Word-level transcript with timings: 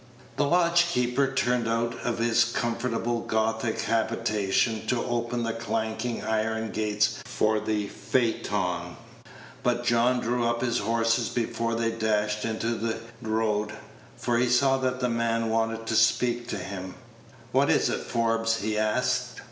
The 0.35 0.45
lodge 0.47 0.87
keeper 0.87 1.31
turned 1.31 1.67
out 1.67 1.93
of 2.03 2.17
his 2.17 2.43
comfortable 2.45 3.19
Gothic 3.19 3.81
habitation 3.81 4.87
to 4.87 5.03
open 5.05 5.43
the 5.43 5.53
clanking 5.53 6.23
iron 6.23 6.71
gates 6.71 7.19
for 7.25 7.59
the 7.59 7.87
phaeton; 7.89 8.97
but 9.61 9.85
John 9.85 10.19
drew 10.19 10.43
up 10.47 10.61
his 10.61 10.79
horses 10.79 11.29
before 11.29 11.75
they 11.75 11.91
dashed 11.91 12.45
into 12.45 12.69
the 12.69 12.97
road, 13.21 13.73
for 14.17 14.39
he 14.39 14.49
saw 14.49 14.79
that 14.79 15.01
the 15.01 15.07
man 15.09 15.51
wanted 15.51 15.85
to 15.85 15.93
speak 15.95 16.47
to 16.47 16.57
him. 16.57 16.95
"What 17.51 17.69
is 17.69 17.87
it, 17.87 17.99
Forbes?" 17.99 18.55
he 18.61 18.79
asked. 18.79 19.39